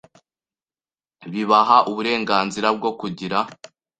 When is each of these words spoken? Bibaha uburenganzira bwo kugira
Bibaha 1.31 1.77
uburenganzira 1.89 2.67
bwo 2.77 2.91
kugira 2.99 3.37